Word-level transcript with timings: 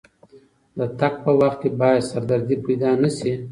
د 0.77 0.79
تګ 0.99 1.13
په 1.23 1.31
وخت 1.39 1.59
کې 1.61 1.69
باید 1.81 2.07
سردردي 2.11 2.57
پیدا 2.65 2.91
نه 3.03 3.09
شي. 3.17 3.33